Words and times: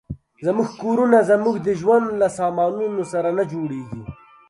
زموږ 0.45 0.67
کورونه 0.81 1.17
زموږ 1.31 1.55
د 1.61 1.67
ژوند 1.79 2.07
له 2.21 2.27
سامانونو 2.39 3.03
سره 3.11 3.29
نه 3.37 3.43
جوړېږي. 3.51 4.01